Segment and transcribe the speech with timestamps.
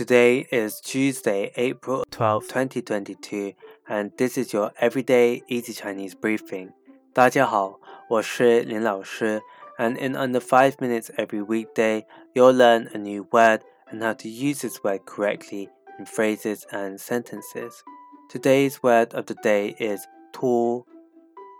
[0.00, 3.52] Today is Tuesday, April 12, 2022,
[3.86, 6.72] and this is your everyday easy Chinese briefing.
[7.12, 9.42] 大家好，我是林老师,
[9.76, 13.60] and in under 5 minutes every weekday, you'll learn a new word
[13.90, 15.68] and how to use this word correctly
[15.98, 17.82] in phrases and sentences.
[18.30, 20.86] Today's word of the day is "tu,"